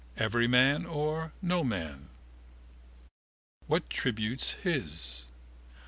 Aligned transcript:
Everyman 0.17 0.83
or 0.87 1.31
Noman. 1.43 2.09
What 3.67 3.87
tributes 3.87 4.53
his? 4.63 5.25